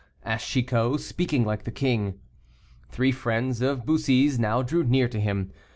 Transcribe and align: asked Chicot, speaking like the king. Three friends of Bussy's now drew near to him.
asked 0.25 0.47
Chicot, 0.47 0.99
speaking 0.99 1.45
like 1.45 1.63
the 1.63 1.69
king. 1.69 2.19
Three 2.89 3.11
friends 3.11 3.61
of 3.61 3.85
Bussy's 3.85 4.39
now 4.39 4.63
drew 4.63 4.83
near 4.83 5.07
to 5.07 5.19
him. 5.19 5.51